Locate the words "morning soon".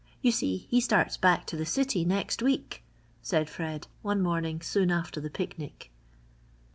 4.19-4.89